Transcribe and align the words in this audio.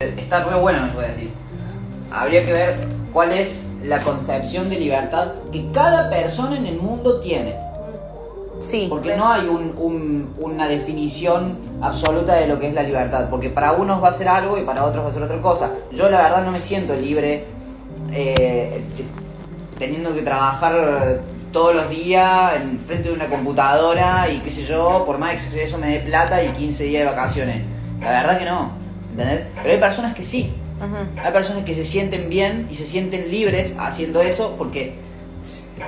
Está 0.00 0.44
re 0.44 0.54
bueno 0.54 0.86
eso 0.86 0.96
que 0.96 1.06
decís. 1.08 1.30
Habría 2.12 2.44
que 2.46 2.52
ver 2.52 2.76
cuál 3.12 3.32
es 3.32 3.64
la 3.82 4.00
concepción 4.00 4.70
de 4.70 4.78
libertad 4.78 5.32
que 5.50 5.72
cada 5.72 6.08
persona 6.08 6.56
en 6.56 6.66
el 6.66 6.76
mundo 6.78 7.18
tiene. 7.18 7.56
Sí. 8.60 8.86
Porque 8.88 9.16
no 9.16 9.28
hay 9.28 9.48
un- 9.48 9.74
un- 9.76 10.34
una 10.38 10.68
definición 10.68 11.58
absoluta 11.80 12.36
de 12.36 12.46
lo 12.46 12.60
que 12.60 12.68
es 12.68 12.74
la 12.74 12.84
libertad. 12.84 13.26
Porque 13.28 13.50
para 13.50 13.72
unos 13.72 14.00
va 14.00 14.10
a 14.10 14.12
ser 14.12 14.28
algo 14.28 14.56
y 14.56 14.62
para 14.62 14.84
otros 14.84 15.04
va 15.04 15.08
a 15.08 15.12
ser 15.12 15.22
otra 15.24 15.40
cosa. 15.42 15.70
Yo 15.90 16.08
la 16.08 16.22
verdad 16.22 16.44
no 16.44 16.52
me 16.52 16.60
siento 16.60 16.94
libre 16.94 17.46
eh, 18.12 18.80
teniendo 19.80 20.14
que 20.14 20.22
trabajar 20.22 21.22
todos 21.52 21.74
los 21.74 21.90
días 21.90 22.52
en 22.54 22.78
frente 22.78 23.08
de 23.08 23.14
una 23.16 23.26
computadora 23.26 24.28
y 24.30 24.38
qué 24.38 24.50
sé 24.50 24.62
yo, 24.62 25.02
por 25.04 25.18
más 25.18 25.42
que 25.46 25.60
eso 25.64 25.76
me 25.76 25.88
dé 25.88 25.98
plata 25.98 26.40
y 26.40 26.50
15 26.50 26.84
días 26.84 27.02
de 27.04 27.10
vacaciones. 27.16 27.62
La 28.00 28.10
verdad 28.12 28.38
que 28.38 28.44
no. 28.44 28.78
¿Entendés? 29.18 29.48
Pero 29.62 29.74
hay 29.74 29.80
personas 29.80 30.14
que 30.14 30.22
sí. 30.22 30.52
Hay 31.24 31.32
personas 31.32 31.64
que 31.64 31.74
se 31.74 31.84
sienten 31.84 32.28
bien 32.30 32.68
y 32.70 32.76
se 32.76 32.86
sienten 32.86 33.30
libres 33.32 33.74
haciendo 33.80 34.22
eso 34.22 34.54
porque, 34.56 34.94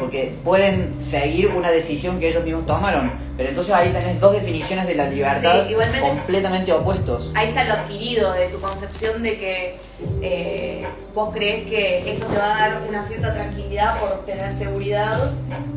porque 0.00 0.34
pueden 0.42 0.98
seguir 0.98 1.48
una 1.48 1.70
decisión 1.70 2.18
que 2.18 2.28
ellos 2.30 2.42
mismos 2.42 2.66
tomaron. 2.66 3.12
Pero 3.36 3.50
entonces 3.50 3.72
ahí 3.72 3.90
tenés 3.90 4.18
dos 4.18 4.32
definiciones 4.32 4.88
de 4.88 4.96
la 4.96 5.06
libertad 5.08 5.66
Sí, 5.68 5.74
completamente 6.00 6.72
opuestos. 6.72 7.30
Ahí 7.36 7.48
está 7.50 7.62
lo 7.64 7.74
adquirido 7.74 8.32
de 8.32 8.48
tu 8.48 8.60
concepción 8.60 9.22
de 9.22 9.38
que 9.38 9.76
eh, 10.22 10.84
vos 11.14 11.30
crees 11.32 11.68
que 11.68 12.10
eso 12.10 12.26
te 12.26 12.36
va 12.36 12.56
a 12.56 12.58
dar 12.70 12.82
una 12.88 13.04
cierta 13.04 13.32
tranquilidad 13.32 13.96
por 14.00 14.26
tener 14.26 14.52
seguridad 14.52 15.30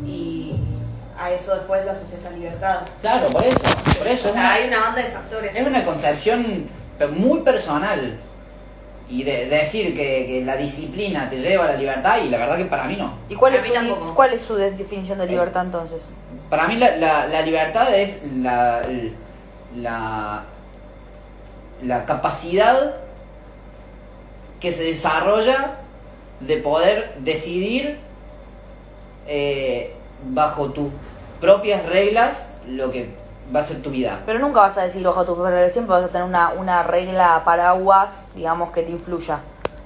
y 0.07 0.55
a 1.19 1.31
eso 1.31 1.53
después 1.53 1.85
lo 1.85 1.91
asocias 1.91 2.25
a 2.25 2.31
libertad. 2.31 2.79
Claro, 3.01 3.27
por 3.27 3.43
eso. 3.43 3.59
Por 3.99 4.07
eso 4.07 4.25
O 4.25 4.29
es 4.29 4.33
sea, 4.33 4.41
una, 4.41 4.53
hay 4.53 4.67
una 4.69 4.79
banda 4.79 5.03
de 5.03 5.09
factores. 5.11 5.51
es 5.55 5.67
una 5.67 5.85
concepción 5.85 6.67
muy 7.07 7.41
personal. 7.41 8.19
Y 9.09 9.23
de, 9.23 9.45
decir 9.47 9.95
que, 9.95 10.25
que 10.25 10.43
la 10.45 10.55
disciplina 10.55 11.29
te 11.29 11.37
lleva 11.39 11.65
a 11.65 11.71
la 11.71 11.75
libertad, 11.77 12.23
y 12.23 12.29
la 12.29 12.37
verdad 12.37 12.57
que 12.57 12.65
para 12.65 12.85
mí 12.85 12.95
no. 12.95 13.13
¿Y 13.29 13.35
cuál 13.35 13.53
es, 13.53 13.61
su, 13.63 14.13
cuál 14.15 14.33
es 14.33 14.41
su 14.41 14.55
de- 14.55 14.71
definición 14.71 15.17
de 15.19 15.27
libertad 15.27 15.65
entonces? 15.65 16.13
Para 16.49 16.67
mí 16.67 16.77
la, 16.77 16.95
la- 16.97 17.27
la 17.27 17.41
libertad 17.41 17.93
es 17.93 18.21
la, 18.41 18.81
la, 19.75 20.45
la 21.83 22.05
capacidad 22.05 22.95
que 24.61 24.71
se 24.71 24.83
desarrolla 24.83 25.79
de 26.39 26.57
poder 26.57 27.15
decidir 27.19 27.99
eh, 29.27 29.93
bajo 30.29 30.71
tus 30.71 30.87
propias 31.41 31.85
reglas 31.85 32.51
lo 32.67 32.91
que 32.91 33.09
va 33.53 33.59
a 33.59 33.63
ser 33.63 33.81
tu 33.81 33.89
vida. 33.89 34.21
Pero 34.25 34.39
nunca 34.39 34.61
vas 34.61 34.77
a 34.77 34.83
decir 34.83 35.03
bajo 35.03 35.25
tu 35.25 35.35
regla, 35.35 35.69
siempre 35.69 35.95
vas 35.95 36.05
a 36.05 36.09
tener 36.09 36.27
una, 36.27 36.49
una 36.49 36.83
regla 36.83 37.41
paraguas, 37.45 38.27
digamos, 38.35 38.71
que 38.71 38.83
te 38.83 38.91
influya. 38.91 39.39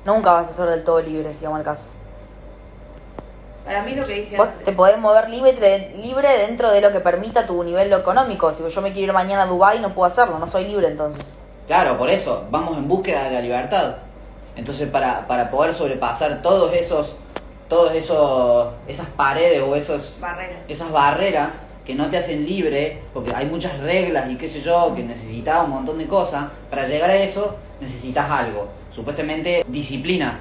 Nunca 0.06 0.32
vas 0.32 0.48
a 0.48 0.52
ser 0.52 0.70
del 0.70 0.84
todo 0.84 1.02
libre, 1.02 1.34
si 1.34 1.46
vamos 1.46 1.60
al 1.60 1.66
caso. 1.66 1.84
Para 3.66 3.84
mí 3.84 3.96
lo 3.96 4.06
que 4.06 4.14
dije 4.14 4.38
Vos 4.38 4.48
antes. 4.48 4.64
te 4.64 4.72
podés 4.72 4.98
mover 4.98 5.30
libre, 5.30 5.94
libre 6.02 6.38
dentro 6.38 6.72
de 6.72 6.80
lo 6.80 6.92
que 6.94 7.02
permita 7.02 7.46
tu 7.46 7.62
nivel 7.64 7.92
económico. 7.92 8.54
Si 8.54 8.64
yo 8.66 8.82
me 8.82 8.94
quiero 8.94 9.08
ir 9.08 9.14
mañana 9.14 9.44
a 9.44 9.46
Dubái, 9.46 9.80
no 9.82 9.94
puedo 9.94 10.08
hacerlo, 10.08 10.40
no 10.40 10.48
soy 10.48 10.66
libre 10.66 10.88
entonces. 10.88 11.34
Claro, 11.68 11.98
por 11.98 12.10
eso, 12.10 12.46
vamos 12.50 12.78
en 12.78 12.88
búsqueda 12.88 13.26
de 13.26 13.32
la 13.32 13.42
libertad. 13.42 13.98
Entonces, 14.56 14.88
para, 14.90 15.28
para 15.28 15.52
poder 15.52 15.74
sobrepasar 15.74 16.42
todos 16.42 16.72
esos, 16.74 17.16
todos 17.70 17.94
esos, 17.94 18.68
esas 18.88 19.08
paredes 19.08 19.62
o 19.62 19.76
esos, 19.76 20.18
Barreras. 20.20 20.60
esas 20.68 20.92
barreras 20.92 21.64
que 21.86 21.96
no 21.96 22.10
te 22.10 22.18
hacen 22.18 22.46
libre, 22.46 23.00
porque 23.14 23.32
hay 23.34 23.46
muchas 23.46 23.78
reglas 23.80 24.30
y 24.30 24.36
qué 24.36 24.50
sé 24.50 24.62
yo, 24.62 24.94
que 24.96 25.04
necesitas 25.04 25.64
un 25.64 25.70
montón 25.72 25.98
de 25.98 26.06
cosas, 26.08 26.46
para 26.70 26.88
llegar 26.88 27.10
a 27.10 27.16
eso 27.18 27.56
necesitas 27.80 28.30
algo, 28.30 28.68
supuestamente 28.94 29.64
disciplina. 29.68 30.40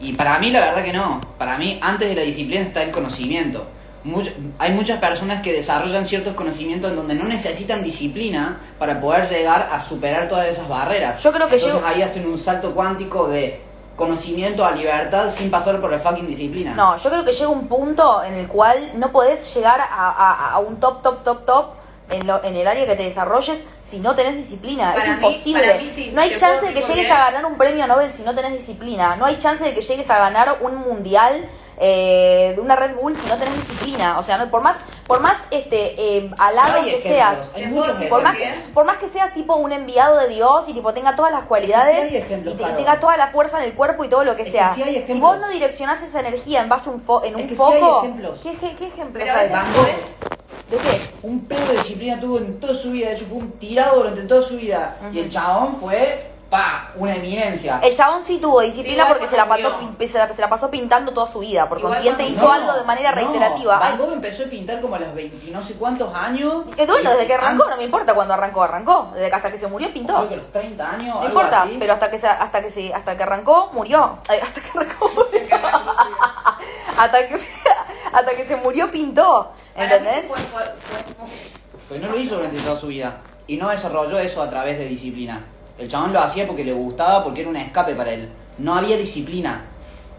Y 0.00 0.12
para 0.12 0.38
mí 0.38 0.50
la 0.50 0.60
verdad 0.60 0.82
que 0.84 0.92
no, 0.92 1.20
para 1.38 1.58
mí 1.58 1.78
antes 1.82 2.08
de 2.08 2.14
la 2.14 2.22
disciplina 2.22 2.62
está 2.62 2.82
el 2.82 2.90
conocimiento. 2.92 3.66
Much- 4.04 4.30
hay 4.58 4.72
muchas 4.72 5.00
personas 5.00 5.42
que 5.42 5.52
desarrollan 5.52 6.04
ciertos 6.06 6.34
conocimientos 6.34 6.90
en 6.90 6.96
donde 6.96 7.14
no 7.14 7.24
necesitan 7.24 7.82
disciplina 7.82 8.60
para 8.78 9.00
poder 9.00 9.26
llegar 9.28 9.68
a 9.72 9.80
superar 9.80 10.28
todas 10.28 10.46
esas 10.48 10.68
barreras. 10.68 11.22
Yo 11.22 11.32
creo 11.32 11.48
que 11.48 11.56
Entonces 11.56 11.80
yo- 11.80 11.86
ahí 11.86 12.02
hacen 12.02 12.26
un 12.26 12.38
salto 12.38 12.72
cuántico 12.72 13.26
de 13.28 13.60
conocimiento 13.96 14.64
a 14.64 14.72
libertad 14.72 15.30
sin 15.30 15.50
pasar 15.50 15.80
por 15.80 15.90
la 15.90 15.98
fucking 15.98 16.26
disciplina. 16.26 16.74
No, 16.74 16.96
yo 16.96 17.10
creo 17.10 17.24
que 17.24 17.32
llega 17.32 17.48
un 17.48 17.66
punto 17.66 18.22
en 18.22 18.34
el 18.34 18.46
cual 18.46 18.92
no 18.94 19.10
podés 19.10 19.54
llegar 19.54 19.80
a, 19.80 19.86
a- 20.10 20.52
a 20.52 20.58
un 20.58 20.78
top, 20.78 21.02
top, 21.02 21.22
top, 21.24 21.44
top 21.46 21.66
en, 22.10 22.26
lo, 22.26 22.44
en 22.44 22.54
el 22.54 22.66
área 22.68 22.86
que 22.86 22.94
te 22.94 23.02
desarrolles 23.04 23.64
si 23.80 23.98
no 23.98 24.14
tenés 24.14 24.36
disciplina. 24.36 24.92
Para 24.92 25.02
es 25.04 25.08
mí- 25.08 25.14
imposible. 25.16 25.62
para 25.66 25.78
mí 25.82 25.88
sí, 25.90 26.10
no 26.14 26.20
hay 26.20 26.36
chance 26.36 26.66
de 26.66 26.72
que 26.74 26.82
llegues 26.82 27.10
a 27.10 27.16
ganar 27.30 27.44
un 27.46 27.56
premio 27.58 27.86
Nobel 27.86 28.12
si 28.12 28.22
no 28.22 28.34
tenés 28.34 28.52
disciplina. 28.52 29.16
No 29.16 29.24
hay 29.24 29.38
chance 29.38 29.64
de 29.64 29.74
que 29.74 29.80
llegues 29.80 30.08
a 30.10 30.18
ganar 30.18 30.58
un 30.60 30.76
mundial 30.76 31.48
eh, 31.78 32.52
de 32.54 32.60
una 32.60 32.76
Red 32.76 32.94
Bull 32.96 33.16
si 33.16 33.28
no 33.28 33.36
tenés 33.36 33.54
disciplina. 33.54 34.18
O 34.18 34.22
sea, 34.22 34.38
no- 34.38 34.50
por 34.50 34.62
más, 34.62 34.76
por 35.06 35.20
más 35.20 35.36
este 35.50 35.94
eh, 36.18 36.30
alado 36.38 36.84
que 36.84 36.98
seas. 37.00 37.54
hay 37.54 37.66
muchos 37.66 37.96
Por 38.08 38.22
más, 38.22 38.36
que, 38.36 38.52
por 38.74 38.84
más 38.84 38.96
que 38.98 39.08
seas 39.08 39.32
tipo 39.34 39.56
un 39.56 39.72
enviado 39.72 40.18
de 40.18 40.28
Dios 40.28 40.68
y 40.68 40.72
tipo 40.74 40.92
tenga 40.94 41.14
todas 41.16 41.32
las 41.32 41.44
cualidades 41.44 42.08
sí 42.08 42.16
hay 42.16 42.22
ejemplos, 42.22 42.54
y, 42.54 42.56
te- 42.56 42.62
y 42.62 42.66
claro. 42.66 42.76
tenga 42.78 43.00
toda 43.00 43.16
la 43.16 43.28
fuerza 43.28 43.58
en 43.58 43.64
el 43.64 43.74
cuerpo 43.74 44.04
y 44.04 44.08
todo 44.08 44.24
lo 44.24 44.36
que 44.36 44.42
Es 44.42 44.48
que 44.48 44.52
sea. 44.52 44.74
sí 44.74 44.82
si 45.06 45.20
vos 45.20 45.38
no 45.38 45.48
direccionás 45.48 46.02
esa 46.02 46.20
energía 46.20 46.62
en 46.62 46.68
base 46.68 46.88
a 46.88 46.92
un 46.92 47.04
fo- 47.04 47.24
en 47.24 47.34
Es 47.36 47.42
un 47.42 47.48
que 47.48 47.54
foco. 47.54 48.02
¿qué, 48.42 48.56
qué, 48.56 48.74
qué 48.76 48.92
podés- 49.04 50.16
¿De 50.70 50.76
qué? 50.78 51.00
Un 51.22 51.40
pedo 51.44 51.64
de 51.68 51.74
disciplina 51.74 52.18
tuvo 52.20 52.38
en 52.38 52.58
toda 52.58 52.74
su 52.74 52.90
vida, 52.90 53.08
de 53.10 53.14
hecho 53.14 53.26
fue 53.26 53.38
un 53.38 53.52
tirado 53.52 53.98
durante 53.98 54.22
toda 54.22 54.42
su 54.42 54.56
vida. 54.56 54.96
Y 55.12 55.20
el 55.20 55.28
chabón 55.30 55.74
fue, 55.76 56.32
pa, 56.50 56.92
una 56.94 57.14
eminencia. 57.16 57.80
El 57.82 57.92
chabón 57.94 58.22
sí 58.22 58.38
tuvo 58.38 58.60
disciplina 58.60 59.08
porque 59.08 59.26
se 59.26 59.36
la, 59.36 59.48
pasó, 59.48 59.74
se, 60.06 60.18
la, 60.18 60.32
se 60.32 60.40
la 60.40 60.48
pasó 60.48 60.70
pintando 60.70 61.12
toda 61.12 61.26
su 61.26 61.40
vida. 61.40 61.68
Por 61.68 61.80
consiguiente 61.80 62.22
hizo 62.24 62.46
No, 62.46 62.52
algo 62.52 62.72
de 62.74 62.84
manera 62.84 63.10
no. 63.10 63.16
reiterativa. 63.16 63.78
Van 63.78 63.98
Gogh 63.98 64.12
empezó 64.12 64.44
a 64.44 64.46
pintar 64.46 64.80
como 64.80 64.94
a 64.94 64.98
los 65.00 65.12
20 65.14 65.50
no 65.50 65.62
sé 65.62 65.74
cuántos 65.74 66.14
años. 66.14 66.64
Eh, 66.76 66.86
bueno, 66.86 67.10
desde 67.10 67.26
que 67.26 67.34
arrancó, 67.34 67.64
An- 67.64 67.70
no 67.70 67.76
me 67.76 67.84
importa 67.84 68.14
cuando 68.14 68.34
arrancó, 68.34 68.62
arrancó. 68.62 69.10
Desde 69.14 69.28
que 69.28 69.34
hasta 69.34 69.50
que 69.50 69.58
se 69.58 69.66
murió 69.66 69.92
pintó. 69.92 70.14
Creo 70.16 70.28
que 70.28 70.34
a 70.34 70.36
los 70.38 70.52
30 70.52 70.90
años, 70.90 71.06
No 71.14 71.20
algo 71.22 71.26
importa, 71.28 71.62
así. 71.62 71.76
pero 71.80 71.92
hasta 71.94 72.10
que 72.10 72.18
se, 72.18 72.28
hasta 72.28 72.62
que 72.62 72.70
se, 72.70 72.94
hasta 72.94 73.16
que 73.16 73.22
arrancó, 73.24 73.70
murió. 73.72 74.18
Ay, 74.28 74.38
hasta 74.40 74.60
que 74.60 74.68
arrancó, 74.78 75.10
murió. 75.14 75.56
hasta 76.98 77.28
que 77.28 77.34
hasta 78.12 78.30
que 78.36 78.46
se 78.46 78.56
murió 78.56 78.90
pintó. 78.90 79.50
¿Entendés? 79.74 80.26
fue- 80.26 80.38
fue- 80.38 80.62
fue- 80.62 81.26
Pero 81.88 82.06
no 82.06 82.12
lo 82.12 82.18
hizo 82.18 82.36
durante 82.36 82.58
toda 82.60 82.76
su 82.76 82.86
vida. 82.86 83.18
Y 83.48 83.56
no 83.56 83.68
desarrolló 83.68 84.18
eso 84.18 84.42
a 84.42 84.50
través 84.50 84.78
de 84.78 84.86
disciplina. 84.86 85.44
El 85.78 85.88
chabón 85.90 86.12
lo 86.12 86.20
hacía 86.20 86.46
porque 86.46 86.64
le 86.64 86.72
gustaba, 86.72 87.22
porque 87.22 87.42
era 87.42 87.50
un 87.50 87.56
escape 87.56 87.94
para 87.94 88.10
él. 88.12 88.30
No 88.58 88.74
había 88.74 88.96
disciplina. 88.96 89.64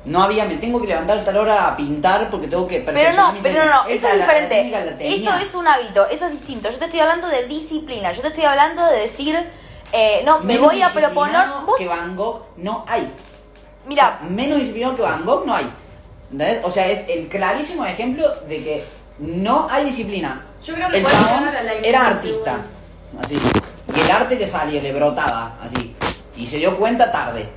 No 0.06 0.22
había, 0.24 0.46
me 0.46 0.56
tengo 0.56 0.80
que 0.80 0.88
levantar 0.88 1.18
a 1.18 1.24
tal 1.24 1.36
hora 1.38 1.68
a 1.68 1.76
pintar 1.76 2.30
porque 2.30 2.48
tengo 2.48 2.66
que 2.68 2.80
Pero 2.80 3.12
no, 3.14 3.34
mi 3.34 3.42
pero 3.42 3.66
no, 3.66 3.82
técnica. 3.82 3.84
no, 3.84 3.88
eso 3.90 3.96
es 3.96 4.02
la- 4.04 4.10
la 4.10 4.16
diferente. 4.26 4.56
técnica 4.56 4.80
la. 4.86 4.92
Eso 5.00 5.34
es 5.42 5.56
un 5.56 5.68
hábito, 5.68 6.08
eso 6.08 6.26
es 6.28 6.32
distinto. 6.32 6.70
Yo 6.70 6.78
te 6.78 6.86
estoy 6.86 7.00
hablando 7.02 7.28
de 7.28 7.46
disciplina. 7.48 8.12
Yo 8.14 8.22
te 8.22 8.28
estoy 8.30 8.46
hablando 8.46 8.86
de 8.86 9.00
decir, 9.00 9.36
eh, 9.92 10.22
no, 10.26 10.40
me 10.40 10.54
Menos 10.54 10.72
voy 10.72 10.82
a 10.82 10.90
proponer. 10.90 11.42
Vos, 11.66 11.76
que 11.78 11.88
Van 11.88 12.16
Gogh 12.16 12.44
no 12.58 12.86
hay. 12.88 13.12
mira, 13.86 14.20
menos 14.30 14.60
disciplinado 14.60 14.96
que 14.96 15.02
Van 15.02 15.26
Gogh 15.26 15.46
no 15.46 15.54
hay. 15.56 15.70
¿Entendés? 16.32 16.64
O 16.64 16.72
sea, 16.72 16.88
es 16.88 17.08
el 17.10 17.28
clarísimo 17.28 17.86
ejemplo 17.86 18.26
de 18.48 18.64
que 18.64 18.86
no 19.20 19.68
hay 19.70 19.86
disciplina. 19.86 20.46
Yo 20.64 20.74
creo 20.76 20.90
que 20.90 21.00
el 21.00 21.06
chabón 21.06 21.50
era 21.84 22.08
artista. 22.08 22.62
Así. 23.22 23.38
Y 23.98 24.00
el 24.00 24.12
arte 24.12 24.36
le 24.36 24.46
salía, 24.48 24.80
le 24.80 24.94
brotaba, 24.94 25.58
así. 25.60 25.96
Y 26.36 26.46
se 26.46 26.58
dio 26.58 26.78
cuenta 26.78 27.12
tarde. 27.12 27.50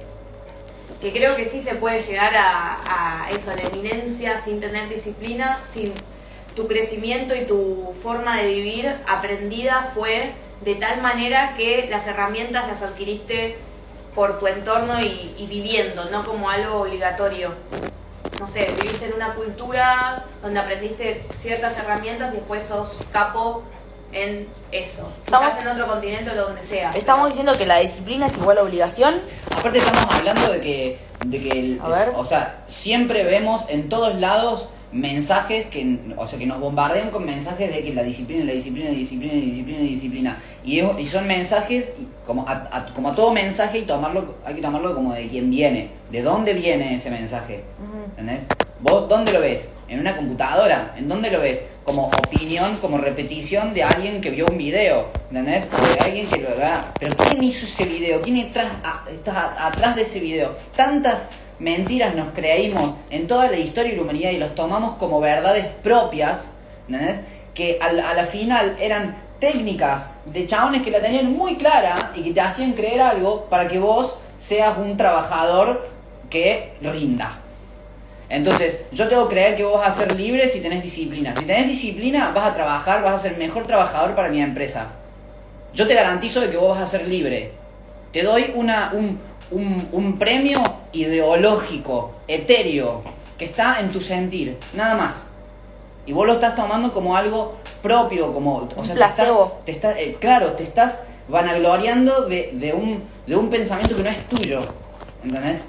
que 1.03 1.13
creo 1.13 1.37
que 1.37 1.45
sí 1.45 1.61
se 1.61 1.75
puede 1.75 2.01
llegar 2.01 2.35
a, 2.35 3.25
a 3.27 3.31
eso, 3.31 3.51
a 3.51 3.57
la 3.57 3.63
eminencia 3.63 4.39
sin 4.39 4.59
tener 4.59 4.89
disciplina, 4.89 5.61
sin 5.67 5.93
tu 6.57 6.67
crecimiento 6.67 7.35
y 7.35 7.45
tu 7.47 7.95
forma 8.03 8.39
de 8.39 8.47
vivir 8.55 8.97
aprendida 9.07 9.91
fue 9.95 10.33
de 10.65 10.77
tal 10.77 11.03
manera 11.03 11.55
que 11.59 11.89
las 11.91 12.07
herramientas 12.07 12.67
las 12.69 12.83
adquiriste 12.83 13.59
por 14.15 14.41
tu 14.41 14.47
entorno 14.47 14.99
y, 15.03 15.35
y 15.37 15.47
viviendo, 15.47 16.07
no 16.07 16.25
como 16.25 16.49
algo 16.49 16.81
obligatorio. 16.81 17.55
No 18.41 18.47
sé, 18.47 18.67
viviste 18.81 19.07
en 19.07 19.13
una 19.15 19.35
cultura 19.35 20.25
donde 20.43 20.59
aprendiste 20.61 21.23
ciertas 21.39 21.77
herramientas 21.79 22.33
y 22.33 22.37
después 22.37 22.63
sos 22.63 22.99
capo 23.13 23.63
en 24.13 24.47
eso. 24.73 25.11
Quizás 25.25 25.43
Estamos- 25.43 25.61
en 25.63 25.69
otro 25.69 25.87
continente 25.87 26.31
o 26.31 26.35
donde 26.35 26.63
sea. 26.63 26.91
estamos 26.91 27.29
diciendo 27.29 27.57
que 27.57 27.67
la 27.67 27.79
disciplina 27.79 28.27
es 28.27 28.37
igual 28.39 28.59
a 28.59 28.63
obligación. 28.63 29.17
Aparte 29.57 29.79
estamos 29.79 30.07
hablando 30.15 30.53
de 30.53 30.61
que, 30.61 30.99
de 31.27 31.43
que 31.43 31.51
el- 31.51 31.81
A 31.83 31.89
ver. 31.89 32.13
o 32.17 32.25
sea, 32.25 32.63
siempre 32.67 33.25
vemos 33.25 33.67
en 33.69 33.89
todos 33.89 34.15
lados 34.17 34.69
mensajes 34.93 35.67
que, 35.67 35.99
o 36.17 36.27
sea, 36.27 36.37
que 36.39 36.47
nos 36.47 36.59
bombardean 36.59 37.11
con 37.11 37.25
mensajes 37.25 37.73
de 37.73 37.85
que 37.85 37.95
la 37.95 38.03
disciplina, 38.03 38.45
la 38.45 38.53
disciplina, 38.53 38.91
la 38.91 38.97
disciplina, 38.97 39.35
la 39.35 39.41
disciplina, 39.41 39.79
la 39.79 39.85
disciplina. 39.85 40.39
Y, 40.65 40.81
es- 40.81 40.99
y 40.99 41.07
son 41.07 41.27
mensajes, 41.29 41.93
y 42.01 42.09
como 42.27 42.45
a, 42.49 42.69
a- 42.73 42.87
como 42.93 43.11
a 43.11 43.15
todo 43.15 43.33
mensaje, 43.33 43.79
y 43.79 43.83
tomarlo, 43.83 44.35
hay 44.45 44.55
que 44.57 44.63
tomarlo 44.63 44.95
como 44.95 45.15
de 45.15 45.29
quién 45.29 45.49
viene, 45.51 45.91
de 46.11 46.23
dónde 46.23 46.55
viene 46.55 46.95
ese 46.97 47.11
mensaje. 47.11 47.63
¿Entendés? 48.11 48.43
¿Vos 48.81 49.09
dónde 49.09 49.33
lo 49.33 49.41
ves? 49.41 49.69
¿En 49.89 50.01
una 50.01 50.17
computadora? 50.17 50.95
¿En 50.97 51.09
dónde 51.09 51.31
lo 51.31 51.41
ves? 51.41 51.63
Como 51.91 52.07
opinión, 52.07 52.77
como 52.77 52.99
repetición 52.99 53.75
de 53.75 53.83
alguien 53.83 54.21
que 54.21 54.31
vio 54.31 54.47
un 54.47 54.57
video, 54.57 55.09
¿entendés? 55.29 55.69
O 55.77 55.93
de 55.93 55.99
alguien 55.99 56.29
que 56.29 56.39
lo 56.39 56.55
vea. 56.57 56.93
Pero 57.01 57.17
¿quién 57.17 57.43
hizo 57.43 57.67
ese 57.67 57.85
video? 57.85 58.23
¿Quién 58.23 58.37
está, 58.37 58.71
atrás 59.59 59.97
de 59.97 60.03
ese 60.03 60.21
video? 60.21 60.55
Tantas 60.77 61.27
mentiras 61.59 62.15
nos 62.15 62.29
creímos 62.33 62.95
en 63.11 63.27
toda 63.27 63.51
la 63.51 63.57
historia 63.57 63.91
de 63.91 63.97
la 63.97 64.03
humanidad 64.05 64.31
y 64.31 64.39
los 64.39 64.55
tomamos 64.55 64.99
como 64.99 65.19
verdades 65.19 65.67
propias, 65.83 66.53
¿entendés? 66.89 67.23
Que 67.55 67.81
a 67.83 67.93
la 67.93 68.25
final 68.25 68.77
eran 68.81 69.17
técnicas 69.41 70.13
de 70.27 70.47
chabones 70.47 70.83
que 70.83 70.93
la 70.93 71.01
tenían 71.01 71.33
muy 71.33 71.57
clara 71.57 72.13
y 72.15 72.23
que 72.23 72.33
te 72.33 72.41
hacían 72.41 72.75
creer 72.75 73.01
algo 73.01 73.47
para 73.47 73.67
que 73.67 73.81
vos 73.81 74.17
seas 74.39 74.79
un 74.79 74.97
trabajador 74.97 75.89
que 76.31 76.75
rinda. 76.83 77.41
Entonces, 78.31 78.79
yo 78.93 79.09
tengo 79.09 79.29
que 79.29 79.35
creer 79.35 79.57
que 79.57 79.65
vos 79.65 79.79
vas 79.81 79.89
a 79.89 80.05
ser 80.05 80.15
libre 80.17 80.47
si 80.49 80.61
tenés 80.61 80.83
disciplina. 80.83 81.35
Si 81.37 81.45
tenés 81.45 81.67
disciplina, 81.67 82.31
vas 82.35 82.51
a 82.51 82.55
trabajar, 82.55 83.03
vas 83.03 83.15
a 83.15 83.19
ser 83.19 83.37
mejor 83.37 83.67
trabajador 83.67 84.15
para 84.15 84.29
mi 84.29 84.41
empresa. 84.41 84.87
Yo 85.75 85.87
te 85.87 85.95
garantizo 85.95 86.41
de 86.41 86.51
que 86.51 86.57
vos 86.57 86.71
vas 86.79 86.81
a 86.83 86.87
ser 86.87 87.09
libre. 87.09 87.53
Te 88.13 88.23
doy 88.23 88.53
una, 88.55 88.93
un, 88.95 89.19
un- 89.51 89.89
un 89.93 90.19
premio 90.19 90.63
ideológico, 90.93 92.13
etéreo, 92.29 93.03
que 93.39 93.45
está 93.45 93.81
en 93.81 93.91
tu 93.91 94.01
sentir, 94.01 94.57
nada 94.75 94.95
más. 94.95 95.27
Y 96.07 96.13
vos 96.13 96.27
lo 96.27 96.35
estás 96.35 96.57
tomando 96.57 96.93
como 96.93 97.17
algo 97.17 97.57
propio, 97.83 98.33
como... 98.33 98.69
O 98.77 98.85
sea, 98.85 98.95
te 98.95 99.01
estás- 99.01 99.15
placebo. 99.17 99.61
te 99.65 99.73
estás- 99.73 99.97
eh, 99.99 100.17
claro, 100.21 100.53
te 100.53 100.63
estás 100.63 101.03
vanagloriando 101.29 102.27
de, 102.27 102.51
de, 102.55 102.73
un, 102.73 103.05
de 103.27 103.37
un 103.37 103.49
pensamiento 103.51 103.97
que 103.97 104.03
no 104.03 104.11
es 104.11 104.25
tuyo. 104.29 104.63
¿Entendés? 105.25 105.61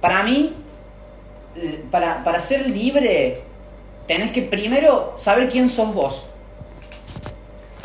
Para 0.00 0.22
mí, 0.22 0.52
para, 1.90 2.22
para 2.24 2.40
ser 2.40 2.68
libre, 2.68 3.42
tenés 4.06 4.32
que 4.32 4.42
primero 4.42 5.14
saber 5.16 5.48
quién 5.48 5.68
sos 5.68 5.92
vos. 5.94 6.24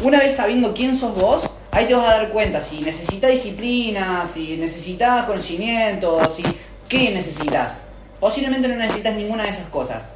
Una 0.04 0.20
vez 0.20 0.36
sabiendo 0.36 0.74
quién 0.74 0.96
sos 0.96 1.14
vos, 1.16 1.50
ahí 1.72 1.86
te 1.88 1.94
vas 1.94 2.08
a 2.10 2.18
dar 2.18 2.30
cuenta 2.30 2.62
si 2.62 2.82
necesitas 2.82 3.32
disciplina, 3.32 4.26
si 4.28 4.56
necesitas 4.58 5.26
conocimiento, 5.26 6.20
si 6.30 6.44
qué 6.88 7.12
necesitas. 7.12 7.86
Posiblemente 8.20 8.68
no 8.68 8.76
necesitas 8.76 9.16
ninguna 9.16 9.44
de 9.44 9.50
esas 9.50 9.68
cosas. 9.68 10.10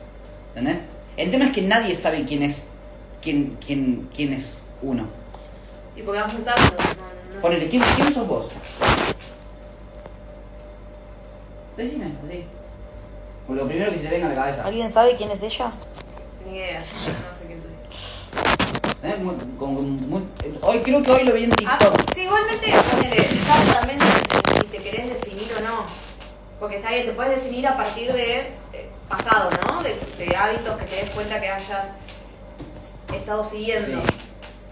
¿Entendés? 0.56 0.82
El 1.18 1.32
tema 1.32 1.46
es 1.46 1.52
que 1.52 1.62
nadie 1.62 1.96
sabe 1.96 2.24
quién 2.26 2.44
es 2.44 2.70
quién, 3.22 3.58
quién, 3.66 4.10
quién 4.16 4.34
es 4.34 4.64
uno. 4.82 5.08
Y 5.96 6.02
porque 6.02 6.22
vas 6.22 6.34
mutando. 6.34 6.62
No, 6.62 7.36
no- 7.36 7.42
Ponele, 7.42 7.68
¿quién, 7.70 7.82
quién 7.96 8.12
sos 8.12 8.28
vos? 8.28 8.48
Decime, 11.78 12.06
sí. 12.30 12.44
Lo 13.50 13.68
primero 13.68 13.92
que 13.92 13.98
se 13.98 14.04
te 14.06 14.10
venga 14.12 14.28
a 14.28 14.30
la 14.30 14.36
cabeza. 14.36 14.66
¿Alguien 14.66 14.90
sabe 14.92 15.16
quién 15.16 15.30
es 15.32 15.42
ella? 15.44 15.72
Ni 16.50 16.58
idea. 16.58 16.80
No 16.80 16.86
sé 16.86 17.46
quién 17.48 17.62
soy. 17.62 19.10
¿Eh? 19.12 19.16
Muy- 19.22 19.36
con- 19.58 19.76
con- 19.76 20.10
muy- 20.10 20.24
hoy 20.62 20.80
creo 20.80 21.04
que 21.04 21.12
hoy 21.12 21.24
lo 21.26 21.34
vi 21.34 21.44
en 21.44 21.52
Ah, 21.68 21.78
TikTok. 21.78 22.14
sí, 22.16 22.22
igualmente, 22.22 22.72
ponele, 22.92 23.22
está 23.22 23.80
también 23.80 24.00
si 24.02 24.68
te 24.68 24.78
querés 24.78 25.10
definir 25.10 25.52
o 25.60 25.62
no. 25.64 25.86
Porque 26.60 26.78
está 26.78 26.90
bien, 26.92 27.06
te 27.08 27.12
puedes 27.12 27.36
definir 27.44 27.68
a 27.68 27.76
partir 27.76 28.14
de 28.14 28.38
eh, 28.74 28.90
pasado, 29.10 29.50
¿no? 29.68 29.84
De, 29.84 30.00
de 30.18 30.36
hábitos 30.36 30.78
que 30.78 30.86
te 30.86 30.96
des 30.96 31.10
cuenta 31.10 31.40
que 31.42 31.50
hayas 31.50 31.98
estado 33.14 33.44
siguiendo. 33.44 34.02
Sí. 34.02 34.08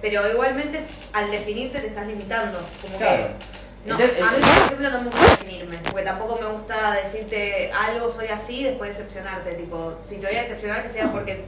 Pero 0.02 0.32
igualmente 0.32 0.82
al 1.14 1.30
definirte 1.30 1.80
te 1.82 1.88
estás 1.88 2.08
limitando. 2.08 2.60
Como 2.82 2.98
Claro. 2.98 3.28
que. 3.28 3.51
No, 3.86 3.94
Entonces, 4.00 4.22
a 4.22 4.32
mí, 4.32 4.38
por 4.38 4.64
ejemplo, 4.66 4.90
no 4.92 4.98
me 5.00 5.10
gusta 5.10 5.28
definirme, 5.32 5.78
porque 5.90 6.04
tampoco 6.06 6.40
me 6.40 6.48
gusta 6.48 6.94
decirte 7.04 7.72
algo, 7.72 8.12
soy 8.12 8.28
así, 8.28 8.64
después 8.64 8.96
decepcionarte. 8.96 9.54
Tipo, 9.54 9.96
si 10.08 10.18
te 10.18 10.28
voy 10.28 10.36
a 10.36 10.42
decepcionar, 10.42 10.84
que 10.84 10.90
sea 10.90 11.12
porque 11.12 11.46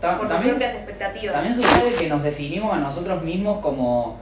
Ta- 0.00 0.12
por 0.18 0.28
tus 0.28 0.36
también, 0.36 0.54
propias 0.56 0.76
expectativas. 0.76 1.34
también 1.34 1.56
sucede 1.56 1.94
que 1.96 2.08
nos 2.08 2.22
definimos 2.22 2.72
a 2.72 2.78
nosotros 2.78 3.22
mismos 3.22 3.60
como 3.60 4.18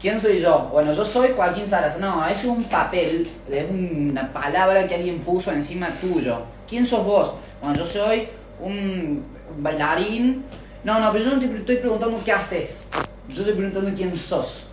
¿Quién 0.00 0.20
soy 0.20 0.40
yo? 0.40 0.68
Bueno, 0.72 0.92
yo 0.92 1.04
soy 1.06 1.30
Joaquín 1.34 1.66
Saras. 1.66 1.98
No, 1.98 2.26
es 2.26 2.44
un 2.44 2.64
papel, 2.64 3.28
es 3.50 3.64
una 3.70 4.30
palabra 4.30 4.86
que 4.86 4.94
alguien 4.94 5.20
puso 5.20 5.50
encima 5.52 5.88
tuyo. 6.00 6.42
¿Quién 6.68 6.84
sos 6.86 7.04
vos? 7.04 7.32
Bueno, 7.62 7.76
yo 7.78 7.86
soy 7.86 8.28
un 8.60 9.24
bailarín. 9.58 10.44
No, 10.84 11.00
no, 11.00 11.10
pero 11.12 11.24
yo 11.24 11.30
no 11.32 11.40
te 11.40 11.46
estoy 11.46 11.76
preguntando 11.76 12.20
qué 12.24 12.32
haces. 12.32 12.86
Yo 13.28 13.36
te 13.36 13.40
estoy 13.40 13.54
preguntando 13.54 13.90
quién 13.96 14.16
sos. 14.18 14.65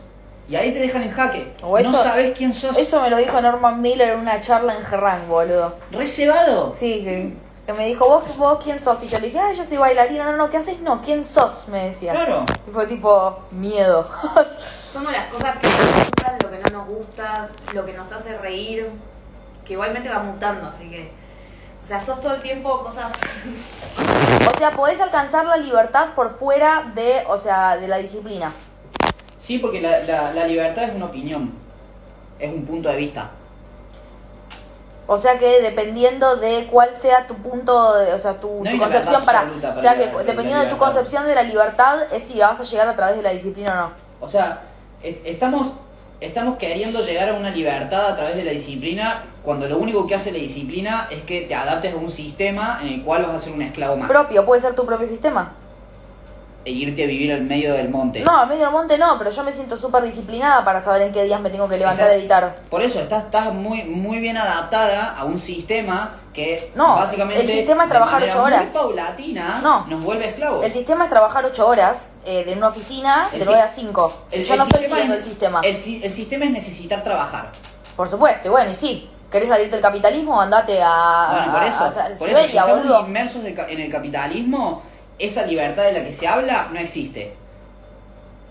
Y 0.49 0.55
ahí 0.55 0.71
te 0.73 0.79
dejan 0.79 1.03
en 1.03 1.11
jaque. 1.11 1.53
O 1.63 1.77
eso- 1.77 1.91
no 1.91 2.03
sabes 2.03 2.33
quién 2.37 2.53
sos. 2.53 2.77
Eso 2.77 3.01
me 3.01 3.09
lo 3.09 3.17
dijo 3.17 3.39
Norman 3.41 3.81
Miller 3.81 4.09
en 4.09 4.19
una 4.19 4.39
charla 4.39 4.75
en 4.75 4.83
Gerrang, 4.83 5.27
boludo. 5.27 5.75
Reservado. 5.91 6.73
Sí, 6.75 7.01
que, 7.03 7.33
que 7.65 7.73
me 7.73 7.87
dijo, 7.87 8.05
¿Vos, 8.05 8.37
¿vos 8.37 8.59
quién 8.63 8.77
sos? 8.77 9.01
Y 9.03 9.07
yo 9.07 9.19
le 9.19 9.27
dije, 9.27 9.39
ah, 9.39 9.53
yo 9.53 9.63
soy 9.63 9.77
bailarina. 9.77 10.25
No, 10.25 10.35
no, 10.35 10.49
¿qué 10.49 10.57
haces? 10.57 10.79
No, 10.81 11.01
¿quién 11.01 11.23
sos? 11.23 11.69
Me 11.69 11.87
decía. 11.87 12.11
Claro. 12.11 12.43
Y 12.67 12.71
fue 12.71 12.85
tipo, 12.87 13.39
miedo. 13.51 14.07
Somos 14.91 15.11
las 15.13 15.27
cosas 15.31 15.55
que 15.59 15.67
nos 15.67 15.95
gustan, 16.05 16.37
lo 16.43 16.49
que 16.51 16.59
no 16.59 16.77
nos 16.79 16.87
gusta, 16.87 17.49
lo 17.73 17.85
que 17.85 17.93
nos 17.93 18.11
hace 18.11 18.37
reír, 18.37 18.89
que 19.65 19.73
igualmente 19.73 20.09
va 20.09 20.19
mutando, 20.19 20.67
así 20.69 20.89
que. 20.89 21.09
O 21.83 21.87
sea, 21.87 21.99
sos 21.99 22.21
todo 22.21 22.35
el 22.35 22.41
tiempo 22.41 22.81
cosas. 22.83 23.11
o 24.53 24.57
sea, 24.57 24.71
podés 24.71 25.01
alcanzar 25.01 25.45
la 25.45 25.57
libertad 25.57 26.09
por 26.15 26.37
fuera 26.37 26.91
de, 26.95 27.23
o 27.27 27.37
sea, 27.37 27.75
de 27.77 27.87
la 27.87 27.97
disciplina. 27.97 28.51
Sí, 29.43 29.57
porque 29.59 29.81
la, 29.81 29.99
la, 29.99 30.31
la 30.31 30.47
libertad 30.47 30.85
es 30.85 30.95
una 30.95 31.03
opinión. 31.07 31.51
Es 32.39 32.49
un 32.49 32.65
punto 32.65 32.87
de 32.87 32.95
vista. 32.95 33.29
O 35.05 35.17
sea 35.17 35.37
que 35.37 35.61
dependiendo 35.61 36.37
de 36.37 36.65
cuál 36.71 36.95
sea 36.95 37.27
tu 37.27 37.35
punto, 37.35 37.97
de- 37.97 38.13
o 38.13 38.19
sea, 38.19 38.39
tu, 38.39 38.63
No 38.63 38.77
concepción 38.79 39.25
para, 39.25 39.45
o 39.77 39.81
sea 39.81 39.97
que 39.97 40.05
la 40.05 40.23
dependiendo 40.23 40.63
de 40.63 40.69
tu 40.69 40.77
concepción 40.77 41.25
de 41.27 41.35
la 41.35 41.43
libertad 41.43 42.03
es 42.13 42.23
si 42.23 42.39
vas 42.39 42.57
a 42.57 42.63
llegar 42.63 42.87
a 42.87 42.95
través 42.95 43.17
de 43.17 43.21
la 43.21 43.31
disciplina 43.31 43.73
o 43.73 43.75
no. 43.89 43.91
O 44.21 44.29
sea, 44.29 44.61
es- 45.03 45.17
estamos, 45.25 45.73
estamos 46.21 46.57
queriendo 46.57 47.01
llegar 47.01 47.27
a 47.27 47.33
una 47.33 47.49
libertad 47.49 48.11
a 48.11 48.15
través 48.15 48.37
de 48.37 48.45
la 48.45 48.51
disciplina 48.51 49.25
cuando 49.43 49.67
lo 49.67 49.77
único 49.77 50.07
que 50.07 50.15
hace 50.15 50.31
la 50.31 50.37
disciplina 50.37 51.09
es 51.11 51.21
que 51.23 51.41
te 51.41 51.53
adaptes 51.53 51.93
a 51.93 51.97
un 51.97 52.09
sistema 52.09 52.79
en 52.81 52.87
el 52.87 53.03
cual 53.03 53.23
vas 53.23 53.35
a 53.35 53.39
ser 53.41 53.51
un 53.51 53.61
esclavo 53.61 53.97
más. 53.97 54.09
Propio, 54.09 54.45
puede 54.45 54.61
ser 54.61 54.73
tu 54.73 54.85
propio 54.85 55.05
sistema. 55.05 55.51
E 56.65 56.71
irte 56.71 57.03
a 57.03 57.07
vivir 57.07 57.33
al 57.33 57.41
medio 57.41 57.73
del 57.73 57.89
monte. 57.89 58.21
No, 58.21 58.39
al 58.39 58.47
medio 58.47 58.61
del 58.63 58.71
monte 58.71 58.97
no, 58.97 59.17
pero 59.17 59.29
yo 59.29 59.43
me 59.43 59.51
siento 59.51 59.77
súper 59.77 60.01
disciplinada 60.03 60.63
para 60.63 60.79
saber 60.81 61.01
en 61.01 61.11
qué 61.11 61.23
días 61.25 61.41
me 61.41 61.49
tengo 61.49 61.67
que 61.67 61.77
levantar 61.77 62.07
a 62.09 62.13
editar. 62.15 62.55
Por 62.69 62.81
eso 62.81 63.01
estás, 63.01 63.25
estás 63.25 63.53
muy, 63.53 63.83
muy 63.83 64.19
bien 64.19 64.37
adaptada 64.37 65.13
a 65.17 65.25
un 65.25 65.37
sistema 65.37 66.21
que 66.33 66.71
No, 66.73 66.95
básicamente 66.95 67.41
el 67.43 67.51
sistema 67.51 67.83
es 67.83 67.89
trabajar 67.89 68.23
ocho 68.23 68.43
horas. 68.43 68.63
Muy 68.63 68.71
paulatina 68.73 69.59
No. 69.61 69.85
nos 69.87 70.03
vuelve 70.03 70.29
esclavos. 70.29 70.65
El 70.65 70.71
sistema 70.71 71.03
es 71.03 71.09
trabajar 71.09 71.45
8 71.45 71.67
horas 71.67 72.15
eh, 72.25 72.43
de 72.45 72.53
una 72.53 72.69
oficina 72.69 73.27
El 73.33 73.39
de 73.39 73.45
si- 73.45 73.51
9 73.51 73.61
a 73.63 73.67
5. 73.67 74.13
El- 74.31 74.43
yo 74.45 74.53
el 74.53 74.59
no 74.59 74.63
estoy 74.65 74.83
siguiendo 74.83 75.13
es- 75.15 75.19
el 75.19 75.25
sistema. 75.25 75.61
El, 75.63 75.75
si- 75.77 76.01
el 76.03 76.11
sistema 76.13 76.45
es 76.45 76.51
necesitar 76.51 77.03
trabajar. 77.03 77.51
Por 77.97 78.07
supuesto, 78.07 78.47
y 78.47 78.51
bueno, 78.51 78.71
y 78.71 78.73
sí. 78.73 79.09
¿Querés 79.29 79.49
salirte 79.49 79.71
del 79.75 79.81
capitalismo? 79.81 80.39
Andate 80.39 80.79
a, 80.81 81.27
Bueno, 81.31 81.51
por 81.53 81.63
eso, 81.63 81.83
a- 81.83 81.87
a 82.05 82.17
por 82.17 82.29
eso 82.29 82.39
si 82.39 82.45
estamos 82.45 82.77
boludo. 82.77 83.01
inmersos 83.01 83.43
en 83.43 83.79
el 83.81 83.91
capitalismo, 83.91 84.83
esa 85.19 85.45
libertad 85.45 85.83
de 85.83 85.93
la 85.93 86.03
que 86.03 86.13
se 86.13 86.27
habla 86.27 86.69
no 86.71 86.79
existe. 86.79 87.35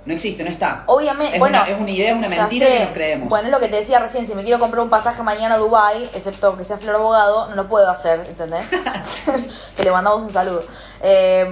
No 0.05 0.13
existe, 0.15 0.43
no 0.43 0.51
está. 0.51 0.83
Obviamente, 0.87 1.35
Es 1.35 1.39
bueno, 1.39 1.61
una- 1.63 1.71
es 1.71 1.79
una 1.81 1.91
idea, 1.91 2.11
es 2.11 2.17
una 2.17 2.29
mentira 2.29 2.67
que 2.67 2.81
nos 2.81 2.89
creemos. 2.91 3.29
Bueno, 3.29 3.47
es 3.47 3.53
lo 3.53 3.61
que 3.61 3.69
te 3.69 3.77
decía 3.77 4.01
recién, 4.01 4.27
si 4.27 4.35
me 4.35 4.43
quiero 4.43 4.59
comprar 4.59 4.83
un 4.83 4.91
pasaje 4.91 5.23
mañana 5.23 5.55
a 5.55 5.59
Dubai, 5.59 6.11
excepto 6.13 6.57
que 6.57 6.65
sea 6.65 6.79
Flor 6.79 6.97
Abogado, 6.97 7.49
no 7.49 7.55
lo 7.55 7.69
puedo 7.69 7.89
hacer, 7.89 8.21
¿entendés? 8.29 8.67
que 9.77 9.83
le 9.85 9.91
mandamos 9.93 10.23
un 10.25 10.33
saludo. 10.33 10.65
Eh, 11.03 11.47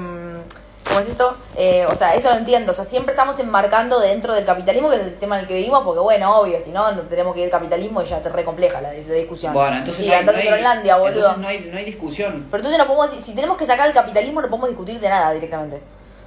¿Cómo 0.91 1.01
es 1.01 1.09
esto? 1.09 1.37
Eh, 1.57 1.87
o 1.87 1.95
sea, 1.95 2.15
eso 2.15 2.29
lo 2.31 2.37
entiendo. 2.37 2.73
O 2.73 2.75
sea, 2.75 2.85
siempre 2.85 3.13
estamos 3.13 3.39
enmarcando 3.39 3.99
dentro 4.01 4.35
del 4.35 4.45
capitalismo, 4.45 4.91
que 4.91 4.97
es 4.97 5.03
el 5.03 5.11
sistema 5.11 5.37
en 5.37 5.43
el 5.43 5.49
que 5.49 5.55
vivimos, 5.55 5.83
porque 5.85 6.01
bueno, 6.01 6.37
obvio, 6.41 6.61
si 6.61 6.71
no, 6.71 6.93
no 6.93 7.03
tenemos 7.03 7.33
que 7.35 7.41
ir 7.41 7.45
al 7.47 7.51
capitalismo 7.53 8.03
y 8.03 8.07
ya 8.07 8.21
te 8.21 8.29
re 8.29 8.45
compleja 8.45 8.81
la, 8.81 8.93
la 8.93 9.15
discusión. 9.15 9.55
Bueno, 9.55 9.77
entonces 9.79 10.05
sí, 10.05 10.11
no 10.11 10.17
hay, 10.17 10.25
no 10.25 10.33
hay- 10.33 10.47
Groenlandia, 10.47 10.97
boludo. 10.97 11.15
entonces 11.17 11.39
no 11.39 11.49
hay, 11.49 11.71
no 11.73 11.79
hay 11.79 11.85
discusión. 11.85 12.47
Pero 12.51 12.59
entonces 12.63 12.79
no 12.79 12.87
podemos, 12.95 13.25
si 13.25 13.35
tenemos 13.35 13.57
que 13.57 13.67
sacar 13.67 13.87
el 13.89 13.95
capitalismo, 13.95 14.43
no 14.43 14.49
podemos 14.49 14.69
discutir 14.69 14.99
de 15.01 15.09
nada 15.09 15.33
directamente. 15.33 15.81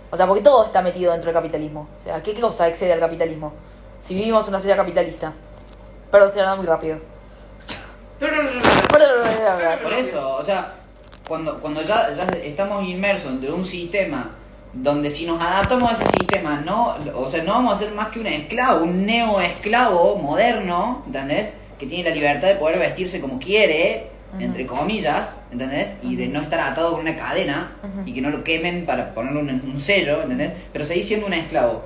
O 0.10 0.18
sea, 0.18 0.28
porque 0.28 0.42
todo 0.44 0.66
está 0.66 0.82
metido 0.82 1.12
dentro 1.12 1.28
del 1.28 1.36
capitalismo. 1.36 1.88
O 2.00 2.04
sea, 2.04 2.22
¿qué, 2.24 2.34
qué 2.34 2.42
cosa 2.42 2.68
excede 2.68 2.94
al 2.94 3.00
capitalismo? 3.00 3.52
Si 4.02 4.14
vivimos 4.16 4.44
en 4.44 4.50
una 4.50 4.60
sociedad 4.60 4.78
capitalista. 4.78 5.34
Perdón, 6.12 6.28
estoy 6.30 6.42
hablando 6.42 6.62
muy 6.62 6.68
rápido. 6.70 6.98
Por 9.82 9.94
eso, 9.94 10.36
o 10.38 10.44
sea, 10.44 10.74
cuando, 11.28 11.60
cuando 11.60 11.82
ya, 11.82 12.10
ya 12.12 12.24
estamos 12.44 12.84
inmersos 12.88 13.32
dentro 13.32 13.50
de 13.52 13.56
un 13.56 13.66
sistema 13.66 14.32
donde 14.74 15.10
si 15.10 15.26
nos 15.26 15.42
adaptamos 15.42 15.92
a 15.92 15.94
ese 15.94 16.06
sistema, 16.20 16.62
no, 16.66 16.96
o 17.16 17.30
sea, 17.30 17.44
no 17.44 17.54
vamos 17.54 17.74
a 17.76 17.80
ser 17.80 17.94
más 17.94 18.08
que 18.10 18.20
un 18.20 18.28
esclavo, 18.28 18.84
un 18.84 19.06
neo-esclavo 19.06 20.18
moderno, 20.18 21.04
¿entendés? 21.06 21.54
Que 21.80 21.86
tiene 21.86 22.10
la 22.10 22.16
libertad 22.16 22.48
de 22.48 22.56
poder 22.56 22.80
vestirse 22.80 23.22
como 23.22 23.40
quiere, 23.40 24.08
entre 24.40 24.66
comillas, 24.66 25.30
¿entendés? 25.52 25.94
Y 26.02 26.16
de 26.16 26.28
no 26.28 26.42
estar 26.42 26.60
atado 26.60 26.92
con 26.92 27.02
una 27.02 27.16
cadena 27.16 27.72
y 28.06 28.14
que 28.14 28.22
no 28.22 28.32
lo 28.32 28.44
quemen 28.44 28.86
para 28.86 29.14
ponerle 29.14 29.40
un, 29.40 29.50
un 29.50 29.80
sello, 29.80 30.24
¿entendés? 30.24 30.54
Pero 30.72 30.86
seguís 30.86 31.08
siendo 31.08 31.28
un 31.28 31.34
esclavo. 31.34 31.84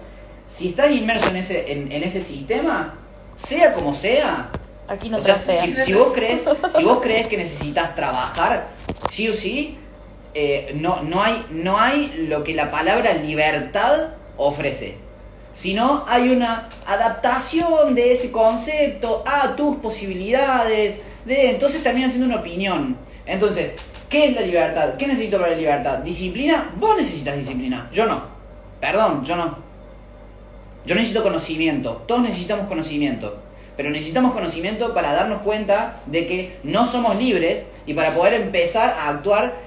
Si 0.48 0.70
estás 0.70 0.91
inmerso 0.91 1.29
en 1.29 1.36
ese, 1.36 1.72
en, 1.74 1.91
en 1.91 2.03
ese 2.03 2.24
sistema, 2.24 2.94
sea 3.36 3.74
como 3.74 3.94
sea, 3.94 4.50
Aquí 4.89 5.10
no 5.10 5.17
o 5.17 5.22
sea, 5.22 5.36
si, 5.36 5.74
si 5.74 5.94
vos 5.94 6.13
crees, 6.15 6.46
si 6.77 6.84
vos 6.84 7.01
crees 7.01 7.27
que 7.27 7.36
necesitas 7.36 7.94
trabajar, 7.94 8.67
sí 9.12 9.27
o 9.27 9.34
sí, 9.34 9.77
eh, 10.39 10.72
no, 10.75 11.01
no, 11.01 11.24
hay, 11.24 11.48
no 11.50 11.79
hay 11.79 12.27
lo 12.29 12.44
que 12.44 12.53
la 12.53 12.70
palabra 12.70 13.15
libertad 13.15 14.10
ofrece, 14.38 14.94
sino 15.56 16.06
hay 16.08 16.29
una 16.29 16.70
adaptación 16.86 17.96
de 17.96 18.13
ese 18.13 18.32
concepto 18.32 19.24
a 19.25 19.56
tus 19.56 19.77
posibilidades, 19.77 21.01
de 21.25 21.50
entonces 21.50 21.82
también 21.82 22.08
haciendo 22.08 22.27
una 22.27 22.41
opinión. 22.41 22.98
Entonces, 23.25 23.74
¿qué 24.10 24.25
es 24.25 24.36
la 24.36 24.41
libertad? 24.41 24.94
¿Qué 25.00 25.08
necesito 25.08 25.39
para 25.39 25.53
la 25.53 25.58
libertad? 25.58 25.98
¿Disciplina? 26.03 26.70
Vos 26.77 26.96
necesitas 26.98 27.36
disciplina, 27.36 27.89
yo 27.91 28.06
no. 28.06 28.22
Perdón, 28.79 29.25
yo 29.25 29.36
no. 29.38 29.58
Yo 30.86 30.94
necesito 30.94 31.24
conocimiento, 31.24 32.03
todos 32.08 32.22
necesitamos 32.22 32.67
conocimiento, 32.67 33.39
pero 33.75 33.89
necesitamos 33.89 34.34
conocimiento 34.34 34.94
para 34.94 35.13
darnos 35.13 35.41
cuenta 35.41 36.01
de 36.06 36.27
que 36.27 36.60
no 36.62 36.86
somos 36.86 37.15
libres 37.15 37.63
y 37.88 37.96
para 37.96 38.13
poder 38.13 38.36
empezar 38.36 38.96
a 39.00 39.10
actuar 39.10 39.67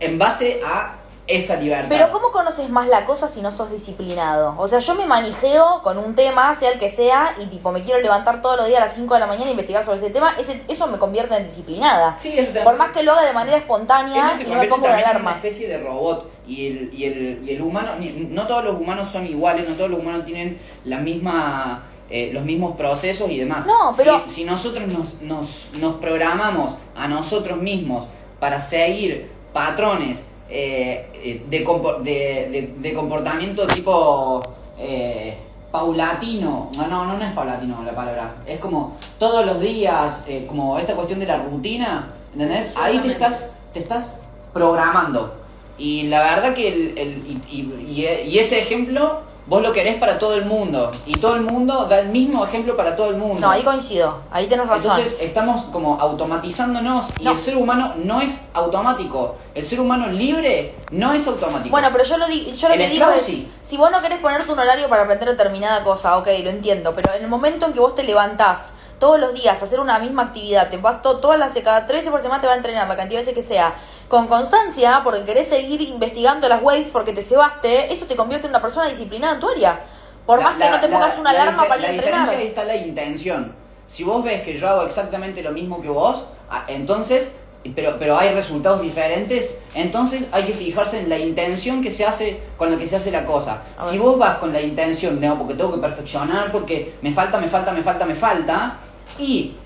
en 0.00 0.18
base 0.18 0.60
a 0.64 0.96
esa 1.26 1.56
libertad. 1.56 1.88
Pero 1.88 2.12
¿cómo 2.12 2.30
conoces 2.30 2.68
más 2.70 2.86
la 2.86 3.04
cosa 3.04 3.28
si 3.28 3.40
no 3.42 3.50
sos 3.50 3.70
disciplinado? 3.72 4.54
O 4.58 4.68
sea, 4.68 4.78
yo 4.78 4.94
me 4.94 5.06
manijeo 5.06 5.80
con 5.82 5.98
un 5.98 6.14
tema, 6.14 6.54
sea 6.54 6.70
el 6.70 6.78
que 6.78 6.88
sea, 6.88 7.34
y 7.42 7.46
tipo 7.46 7.72
me 7.72 7.82
quiero 7.82 8.00
levantar 8.00 8.40
todos 8.40 8.56
los 8.58 8.68
días 8.68 8.78
a 8.80 8.84
las 8.84 8.94
5 8.94 9.12
de 9.14 9.20
la 9.20 9.26
mañana 9.26 9.48
e 9.48 9.50
investigar 9.50 9.82
sobre 9.84 9.98
ese 9.98 10.10
tema, 10.10 10.34
ese, 10.38 10.62
eso 10.68 10.86
me 10.86 10.98
convierte 10.98 11.34
en 11.36 11.44
disciplinada. 11.44 12.16
Sí, 12.16 12.38
eso 12.38 12.52
te- 12.52 12.60
Por 12.60 12.76
más 12.76 12.92
que 12.92 13.02
lo 13.02 13.10
haga 13.12 13.24
de 13.24 13.32
manera 13.32 13.56
espontánea 13.56 14.38
y 14.40 14.44
no 14.48 14.54
me 14.54 14.68
pongo 14.68 14.86
en 14.86 14.92
alarma. 14.94 15.20
una 15.30 15.36
especie 15.38 15.66
de 15.66 15.78
robot 15.82 16.30
y 16.46 16.66
el, 16.68 16.94
y 16.94 17.04
el, 17.06 17.40
y 17.44 17.50
el 17.54 17.62
humano, 17.62 17.92
no 17.98 18.46
todos 18.46 18.62
los 18.64 18.76
humanos 18.80 19.08
son 19.10 19.26
iguales, 19.26 19.68
no 19.68 19.74
todos 19.74 19.90
los 19.90 19.98
humanos 19.98 20.24
tienen 20.24 20.60
la 20.84 20.98
misma, 20.98 21.82
eh, 22.08 22.30
los 22.32 22.44
mismos 22.44 22.76
procesos 22.76 23.28
y 23.30 23.38
demás. 23.40 23.66
No, 23.66 23.92
pero- 23.96 24.22
Si, 24.28 24.34
si 24.36 24.44
nosotros 24.44 24.86
nos, 24.86 25.20
nos, 25.22 25.70
nos 25.80 25.96
programamos 25.96 26.76
a 26.94 27.08
nosotros 27.08 27.58
mismos 27.60 28.06
para 28.38 28.60
seguir 28.60 29.34
patrones 29.60 30.26
eh, 30.50 31.08
eh, 31.24 31.42
de, 31.48 31.58
de, 32.04 32.74
de- 32.76 32.94
comportamiento 32.94 33.66
tipo 33.66 34.42
eh, 34.78 35.34
paulatino, 35.72 36.70
no, 36.76 36.86
no, 36.88 37.06
no, 37.06 37.16
no 37.16 37.24
es 37.24 37.32
paulatino 37.32 37.82
la 37.82 37.94
palabra, 37.94 38.34
es 38.46 38.60
como 38.60 38.96
todos 39.18 39.46
los 39.46 39.58
días, 39.58 40.26
eh, 40.28 40.44
como 40.46 40.78
esta 40.78 40.94
cuestión 40.94 41.20
de 41.20 41.26
la 41.26 41.38
rutina, 41.42 42.12
¿entendés? 42.34 42.72
Ahí 42.76 42.98
te 42.98 43.08
estás, 43.12 43.48
te 43.72 43.80
estás 43.80 44.16
programando. 44.52 45.34
Y 45.78 46.04
la 46.04 46.20
verdad 46.22 46.54
que 46.54 46.68
el, 46.68 46.98
el- 46.98 47.22
y, 47.26 47.56
y- 47.56 48.02
y- 48.02 48.28
y 48.30 48.38
ese 48.38 48.58
ejemplo 48.60 49.22
vos 49.46 49.62
lo 49.62 49.72
querés 49.72 49.94
para 49.96 50.18
todo 50.18 50.34
el 50.34 50.44
mundo. 50.44 50.90
Y 51.06 51.14
todo 51.18 51.36
el 51.36 51.42
mundo 51.42 51.86
da 51.86 52.00
el 52.00 52.08
mismo 52.08 52.44
ejemplo 52.44 52.76
para 52.76 52.96
todo 52.96 53.10
el 53.10 53.16
mundo. 53.16 53.40
No, 53.40 53.50
ahí 53.50 53.62
coincido, 53.62 54.20
ahí 54.30 54.46
tenés 54.48 54.66
razón. 54.66 54.96
Entonces 54.98 55.18
estamos 55.20 55.64
como 55.66 55.98
automatizándonos 56.00 57.06
y 57.20 57.24
No. 57.24 57.32
el 57.32 57.38
ser 57.38 57.56
humano 57.56 57.94
no 57.96 58.20
es 58.20 58.40
automático. 58.54 59.36
El 59.54 59.64
ser 59.64 59.80
humano 59.80 60.08
libre 60.08 60.74
no 60.90 61.12
es 61.12 61.26
automático. 61.26 61.70
Bueno, 61.70 61.88
pero 61.92 62.04
yo 62.04 62.18
lo, 62.18 62.26
di- 62.26 62.52
yo 62.56 62.68
lo 62.68 62.74
El 62.74 62.80
que 62.80 62.88
digo 62.88 63.08
es, 63.10 63.22
sí. 63.22 63.50
si 63.64 63.76
vos 63.76 63.90
no 63.90 64.02
querés 64.02 64.18
ponerte 64.18 64.52
un 64.52 64.58
horario 64.58 64.88
para 64.88 65.02
aprender 65.02 65.28
determinada 65.30 65.82
cosa, 65.82 66.16
ok, 66.18 66.26
lo 66.42 66.50
entiendo, 66.50 66.94
pero 66.94 67.14
en 67.14 67.22
el 67.22 67.28
momento 67.28 67.66
en 67.66 67.72
que 67.72 67.80
vos 67.80 67.94
te 67.94 68.02
levantás 68.02 68.74
todos 68.98 69.18
los 69.20 69.34
días 69.34 69.60
a 69.60 69.64
hacer 69.64 69.78
una 69.80 69.98
misma 69.98 70.22
actividad, 70.22 70.68
te 70.70 70.76
vas 70.78 71.02
to- 71.02 71.18
todas 71.18 71.38
las, 71.38 71.52
cada 71.64 71.86
tres 71.86 72.00
veces 72.00 72.10
por 72.10 72.20
semana 72.20 72.40
te 72.40 72.46
va 72.46 72.54
a 72.54 72.56
entrenar 72.56 72.88
la 72.88 72.96
cantidad 72.96 73.20
de 73.20 73.26
veces 73.26 73.34
que 73.34 73.42
sea, 73.46 73.74
con 74.08 74.28
constancia, 74.28 75.00
porque 75.02 75.24
querés 75.24 75.48
seguir 75.48 75.80
investigando 75.82 76.48
las 76.48 76.62
waves 76.62 76.88
porque 76.92 77.12
te 77.12 77.22
cebaste, 77.22 77.92
eso 77.92 78.06
te 78.06 78.14
convierte 78.16 78.46
en 78.46 78.52
una 78.52 78.62
persona 78.62 78.88
disciplinada 78.88 79.34
en 79.34 79.40
tu 79.40 79.48
área. 79.50 79.80
Por 80.24 80.38
La- 80.38 80.44
más 80.44 80.54
que 80.54 80.60
la- 80.64 80.70
no 80.70 80.80
te 80.80 80.88
la- 80.88 80.94
pongas 80.94 81.18
una 81.18 81.32
la 81.32 81.42
alarma 81.42 81.64
para 81.66 81.80
ir 81.80 81.84
a 81.86 81.88
La 81.88 81.94
entrenar. 81.94 82.20
diferencia 82.20 82.38
ahí 82.42 82.46
está 82.48 82.64
la 82.64 82.76
intención. 82.76 83.52
Si 83.88 84.04
vos 84.04 84.22
ves 84.24 84.42
que 84.42 84.58
yo 84.58 84.68
hago 84.68 84.82
exactamente 84.82 85.42
lo 85.42 85.52
mismo 85.52 85.80
que 85.80 85.88
vos, 85.88 86.26
ah, 86.50 86.64
entonces, 86.68 87.32
pero, 87.74 87.96
pero 87.98 88.16
hay 88.18 88.32
resultados 88.32 88.80
diferentes, 88.80 89.58
entonces 89.74 90.26
hay 90.32 90.44
que 90.44 90.52
fijarse 90.52 91.00
en 91.00 91.08
la 91.08 91.18
intención 91.18 91.82
que 91.82 91.90
se 91.90 92.04
hace 92.04 92.40
con 92.56 92.70
la 92.70 92.78
que 92.78 92.86
se 92.86 92.94
hace 92.96 93.10
la 93.10 93.24
cosa. 93.26 93.62
Si 93.90 93.98
vos 93.98 94.18
vas 94.18 94.38
con 94.38 94.52
la 94.52 94.60
intención, 94.60 95.20
no, 95.20 95.36
porque 95.38 95.54
tengo 95.54 95.74
que 95.74 95.80
perfeccionar, 95.80 96.52
porque 96.52 96.94
me 97.02 97.12
falta, 97.12 97.38
me 97.40 97.48
falta, 97.48 97.72
me 97.72 97.82
falta, 97.82 98.04
me 98.06 98.14
falta, 98.14 98.76
y 99.18 99.56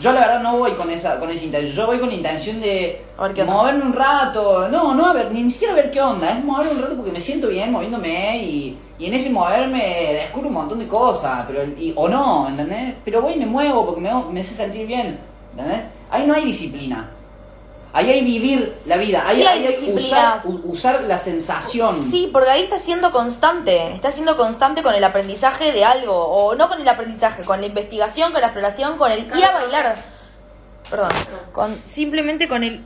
yo 0.00 0.12
la 0.12 0.20
verdad 0.20 0.40
no 0.42 0.58
voy 0.58 0.72
con 0.72 0.90
esa, 0.90 1.18
con 1.18 1.30
esa 1.30 1.44
intención, 1.44 1.72
yo 1.74 1.86
voy 1.86 1.98
con 1.98 2.08
la 2.08 2.14
intención 2.14 2.60
de 2.60 3.02
A 3.16 3.22
ver 3.24 3.34
qué 3.34 3.44
moverme 3.44 3.84
un 3.84 3.92
rato, 3.92 4.68
no, 4.68 4.94
no 4.94 5.06
a 5.06 5.12
ver, 5.12 5.30
ni 5.32 5.50
siquiera 5.50 5.72
a 5.74 5.76
ver 5.76 5.90
qué 5.90 6.00
onda, 6.00 6.30
es 6.30 6.44
moverme 6.44 6.72
un 6.72 6.82
rato 6.82 6.96
porque 6.96 7.12
me 7.12 7.20
siento 7.20 7.48
bien 7.48 7.72
moviéndome 7.72 8.38
y, 8.38 8.78
y 8.98 9.06
en 9.06 9.14
ese 9.14 9.30
moverme 9.30 10.12
descubro 10.14 10.48
un 10.48 10.54
montón 10.54 10.78
de 10.78 10.86
cosas, 10.88 11.44
pero 11.46 11.64
y- 11.64 11.92
o 11.96 12.08
no, 12.08 12.48
¿entendés? 12.48 12.94
Pero 13.04 13.22
voy 13.22 13.34
y 13.34 13.38
me 13.38 13.46
muevo 13.46 13.84
porque 13.86 14.00
me, 14.00 14.10
me 14.32 14.40
hace 14.40 14.54
sentir 14.54 14.86
bien, 14.86 15.18
¿entendés? 15.52 15.82
Ahí 16.10 16.26
no 16.26 16.34
hay 16.34 16.44
disciplina. 16.44 17.10
Ahí 17.92 18.10
hay 18.10 18.22
vivir 18.24 18.74
la 18.86 18.96
vida, 18.98 19.24
ahí, 19.26 19.36
Sí 19.36 19.46
hay 19.46 19.58
ahí 19.60 19.66
hay 19.66 19.72
disciplina. 19.72 20.42
usar, 20.44 20.60
usar 20.64 21.00
la 21.04 21.16
sensación. 21.18 22.02
Sí, 22.02 22.28
porque 22.32 22.50
ahí 22.50 22.62
estás 22.62 22.82
siendo 22.82 23.10
constante, 23.12 23.92
estás 23.94 24.14
siendo 24.14 24.36
constante 24.36 24.82
con 24.82 24.94
el 24.94 25.02
aprendizaje 25.04 25.72
de 25.72 25.84
algo, 25.84 26.12
o 26.14 26.54
no 26.54 26.68
con 26.68 26.80
el 26.80 26.88
aprendizaje, 26.88 27.44
con 27.44 27.60
la 27.60 27.66
investigación, 27.66 28.32
con 28.32 28.40
la 28.42 28.48
exploración, 28.48 28.98
con 28.98 29.10
el 29.10 29.20
ir 29.20 29.44
a 29.44 29.52
bailar. 29.52 30.04
Perdón, 30.90 31.10
con 31.52 31.80
simplemente 31.86 32.46
con 32.48 32.62
el 32.62 32.84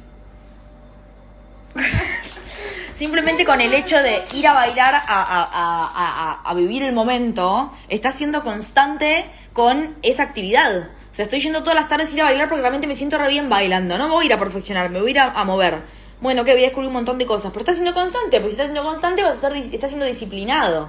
simplemente 2.95 3.45
con 3.45 3.61
el 3.61 3.73
hecho 3.75 3.97
de 4.03 4.23
ir 4.35 4.47
a 4.47 4.53
bailar 4.55 4.95
a, 4.95 5.01
a- 5.09 5.51
a- 5.53 6.41
a- 6.45 6.55
vivir 6.55 6.83
el 6.83 6.93
momento, 6.93 7.73
estás 7.89 8.15
siendo 8.15 8.43
constante 8.43 9.29
con 9.53 9.97
esa 10.03 10.23
actividad. 10.25 10.91
O 11.13 11.15
sea, 11.15 11.27
estoy 11.27 11.41
yendo 11.41 11.61
todas 11.61 11.75
las 11.75 11.89
tardes 11.89 12.11
a 12.13 12.15
ir 12.15 12.21
a 12.23 12.25
bailar 12.25 12.49
porque 12.49 12.63
realmente 12.63 12.87
me 12.87 12.95
siento 12.95 13.19
re 13.19 13.29
bien 13.29 13.51
bailando. 13.51 13.99
No 13.99 14.09
me 14.09 14.15
voy 14.15 14.25
a 14.25 14.27
ir 14.29 14.33
a 14.33 14.39
perfeccionar, 14.39 14.89
me 14.89 14.99
voy 15.01 15.09
a 15.09 15.11
ir 15.11 15.19
a, 15.19 15.45
mover. 15.45 15.81
Bueno, 16.23 16.43
que 16.43 16.53
voy 16.53 16.63
a 16.63 16.65
descubrir 16.65 16.89
un 16.89 16.95
montón 16.95 17.19
de 17.19 17.27
cosas. 17.27 17.51
Pero 17.53 17.61
estás 17.61 17.77
siendo 17.77 17.93
constante, 17.93 18.39
porque 18.39 18.55
si 18.55 18.61
estás 18.61 18.69
siendo 18.69 18.83
constante 18.83 19.23
vas 19.23 19.37
a 19.37 19.41
ser, 19.51 19.57
estás 19.57 19.91
siendo 19.91 20.07
disciplinado. 20.07 20.89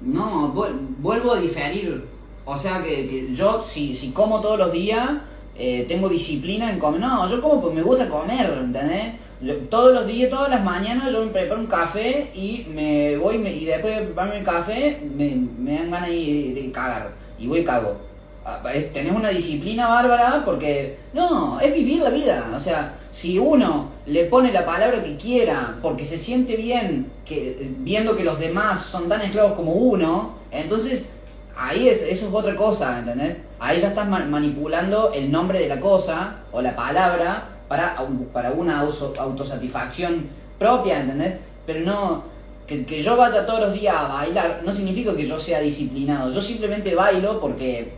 No, 0.00 0.52
vuel- 0.52 0.78
vuelvo 0.98 1.34
a 1.34 1.38
diferir. 1.40 2.04
O 2.44 2.56
sea 2.58 2.82
que, 2.82 3.08
que 3.08 3.32
yo, 3.34 3.64
si, 3.64 3.94
si 3.94 4.10
como 4.10 4.40
todos 4.40 4.58
los 4.58 4.72
días, 4.72 5.08
eh, 5.56 5.84
tengo 5.86 6.08
disciplina 6.08 6.72
en 6.72 6.80
comer. 6.80 7.00
No, 7.00 7.28
yo 7.30 7.40
como 7.40 7.60
porque 7.60 7.76
me 7.76 7.82
gusta 7.82 8.08
comer, 8.08 8.52
¿entendés? 8.64 9.14
Yo- 9.40 9.56
todos 9.70 9.92
los 9.94 10.06
días, 10.08 10.28
todas 10.28 10.50
las 10.50 10.64
mañanas, 10.64 11.12
yo 11.12 11.24
me 11.24 11.30
preparo 11.30 11.60
un 11.60 11.66
café 11.68 12.32
y 12.34 12.66
me 12.74 13.16
voy 13.16 13.36
y 13.36 13.64
después 13.64 13.96
de 13.96 14.06
prepararme 14.06 14.38
el 14.40 14.44
café, 14.44 15.00
me, 15.14 15.36
me 15.36 15.78
dan 15.78 15.90
ganas 15.92 16.08
de, 16.08 16.52
de 16.54 16.72
cagar. 16.72 17.22
Y 17.42 17.48
voy 17.48 17.64
cago. 17.64 17.96
Ah, 18.44 18.60
Tenés 18.92 19.12
una 19.12 19.28
disciplina 19.30 19.86
bárbara 19.88 20.42
porque, 20.44 20.98
no, 21.12 21.60
es 21.60 21.74
vivir 21.74 22.00
la 22.02 22.10
vida. 22.10 22.50
O 22.54 22.58
sea, 22.60 22.94
si 23.10 23.38
uno 23.38 23.88
le 24.06 24.24
pone 24.26 24.52
la 24.52 24.64
palabra 24.66 25.02
que 25.02 25.16
quiera 25.16 25.76
porque 25.82 26.04
se 26.04 26.18
siente 26.18 26.56
bien 26.56 27.10
que, 27.24 27.72
viendo 27.78 28.16
que 28.16 28.24
los 28.24 28.38
demás 28.38 28.80
son 28.80 29.08
tan 29.08 29.22
esclavos 29.22 29.52
como 29.52 29.72
uno, 29.72 30.34
entonces 30.50 31.08
ahí 31.56 31.88
es, 31.88 32.02
eso 32.02 32.28
es 32.28 32.34
otra 32.34 32.56
cosa, 32.56 32.98
¿entendés? 32.98 33.44
Ahí 33.60 33.80
ya 33.80 33.88
estás 33.88 34.08
ma- 34.08 34.24
manipulando 34.24 35.12
el 35.12 35.30
nombre 35.30 35.58
de 35.60 35.68
la 35.68 35.78
cosa 35.80 36.36
o 36.52 36.60
la 36.62 36.74
palabra 36.74 37.48
para, 37.68 37.96
para 38.32 38.50
una 38.52 38.80
autosatisfacción 38.80 40.26
propia, 40.58 41.00
¿entendés? 41.00 41.36
Pero 41.66 41.80
no, 41.80 42.24
que, 42.66 42.84
que 42.84 43.02
yo 43.02 43.16
vaya 43.16 43.46
todos 43.46 43.60
los 43.60 43.72
días 43.72 43.94
a 43.96 44.08
bailar 44.08 44.62
no 44.64 44.72
significa 44.72 45.14
que 45.14 45.26
yo 45.26 45.38
sea 45.38 45.60
disciplinado. 45.60 46.32
Yo 46.32 46.40
simplemente 46.40 46.94
bailo 46.94 47.40
porque, 47.40 47.92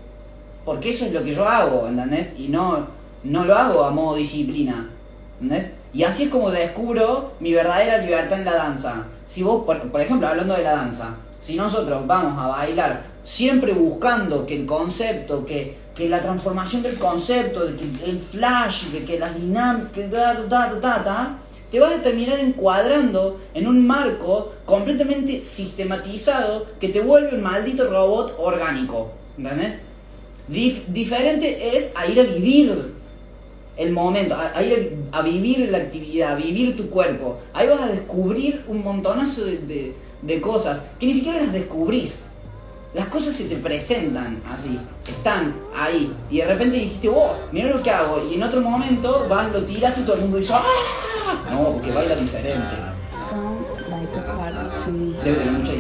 porque 0.65 0.91
eso 0.91 1.07
es 1.07 1.13
lo 1.13 1.23
que 1.23 1.35
yo 1.35 1.47
hago, 1.47 1.87
¿entendés? 1.89 2.35
Y 2.39 2.49
no, 2.49 2.87
no 3.25 3.45
lo 3.45 3.57
hago 3.57 3.85
a 3.85 3.91
modo 3.91 4.17
disciplina, 4.17 4.91
¿entendés? 5.41 5.73
Y 5.93 6.03
así 6.03 6.25
es 6.25 6.29
como 6.31 6.51
descubro 6.51 7.35
mi 7.41 7.53
verdadera 7.53 7.99
libertad 7.99 8.41
en 8.41 8.45
la 8.45 8.55
danza. 8.55 9.07
Si 9.27 9.43
vos, 9.43 9.65
por, 9.65 9.81
por 9.91 10.01
ejemplo, 10.01 10.27
hablando 10.27 10.55
de 10.55 10.65
la 10.65 10.73
danza, 10.73 11.17
si 11.41 11.57
nosotros 11.57 12.07
vamos 12.07 12.39
a 12.39 12.49
bailar 12.49 13.03
siempre 13.23 13.73
buscando 13.73 14.45
que 14.45 14.57
el 14.61 14.67
concepto, 14.67 15.45
que, 15.47 15.79
que 15.95 16.09
la 16.09 16.21
transformación 16.21 16.83
del 16.83 16.99
concepto, 16.99 17.61
que 17.77 18.11
el 18.11 18.19
flash, 18.19 18.87
de 18.87 19.05
que 19.05 19.19
las 19.19 19.35
dinámicas, 19.35 19.93
que 19.93 20.03
ta, 20.05 20.37
ta, 20.49 20.73
ta, 20.81 21.05
ta, 21.05 21.39
te 21.71 21.81
vas 21.81 21.95
a 21.95 22.03
terminar 22.03 22.39
encuadrando 22.41 23.41
en 23.55 23.67
un 23.67 23.87
marco 23.87 24.53
completamente 24.65 25.43
sistematizado 25.43 26.67
que 26.81 26.89
te 26.89 27.01
vuelve 27.01 27.35
un 27.37 27.43
maldito 27.43 27.89
robot 27.89 28.37
orgánico. 28.39 29.11
¿Entendés? 29.37 29.75
Dif- 30.49 30.85
diferente 30.89 31.77
es 31.77 31.93
a 31.97 32.07
ir 32.07 32.21
a 32.21 32.25
vivir 32.25 32.93
el 33.77 33.91
momento, 33.91 34.37
a, 34.37 34.63
ir 34.63 34.99
a, 35.13 35.19
a 35.19 35.23
vivir 35.23 35.69
la 35.71 35.79
actividad, 35.79 36.33
a 36.33 36.37
vivir 36.37 36.77
tu 36.77 36.91
cuerpo. 36.91 37.39
Ahí 37.53 37.67
vas 37.67 37.81
a 37.81 37.89
descubrir 37.89 38.63
un 38.69 38.85
montonazo 38.85 39.45
de, 39.45 39.59
de- 39.59 39.95
de 40.23 40.41
cosas 40.41 40.87
que 41.01 41.07
ni 41.07 41.13
siquiera 41.15 41.41
las 41.43 41.53
descubrís. 41.53 42.23
Las 42.95 43.09
cosas 43.09 43.35
se 43.35 43.47
te 43.47 43.57
presentan 43.57 44.41
así, 44.49 44.79
están 45.09 45.53
ahí. 45.75 46.15
Y 46.31 46.39
de 46.39 46.47
repente 46.47 46.77
dijiste, 46.77 47.09
oh, 47.09 47.37
mira 47.51 47.69
lo 47.69 47.83
que 47.83 47.91
hago. 47.91 48.25
Y 48.25 48.35
en 48.35 48.45
otro 48.45 48.61
momento 48.61 49.27
vas, 49.29 49.51
lo 49.53 49.63
tiraste 49.65 50.03
y 50.03 50.05
todo 50.05 50.15
el 50.15 50.23
mundo 50.23 50.37
dice, 50.37 50.55
¡ah! 50.55 51.51
No, 51.51 51.73
porque 51.73 51.91
baila 51.91 52.15
diferente. 52.15 52.77
Debe 55.25 55.37
tener 55.39 55.53
mucha 55.53 55.73